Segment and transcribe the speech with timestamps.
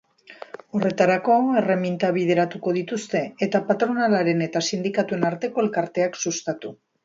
[0.77, 6.79] Horretarako, erreminta bideratuko dituzte, eta patronalaren eta sindikatuen arteko elkarteak sustatu.